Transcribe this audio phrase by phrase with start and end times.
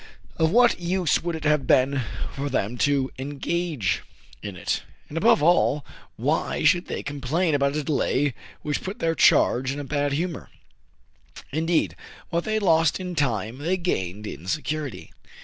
[0.37, 2.01] Of what use would it have been
[2.33, 4.01] for them to engage
[4.41, 4.81] in it?
[5.09, 5.85] and, above all,
[6.15, 8.33] why should they complain about a delay
[8.63, 10.49] which put their charge in a bad humor}
[11.51, 11.95] Indeed,
[12.31, 15.11] what they lost in time they gained in security.